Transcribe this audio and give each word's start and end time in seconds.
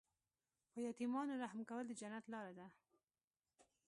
په 0.71 0.77
یتیمانو 0.87 1.39
رحم 1.43 1.61
کول 1.69 1.85
د 1.87 1.91
جنت 2.01 2.25
لاره 2.33 2.53
ده. 2.59 2.67